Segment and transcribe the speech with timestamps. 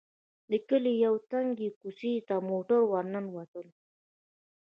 [0.49, 3.71] د کلي يوې تنګې کوڅې ته موټر ور ننوتلو.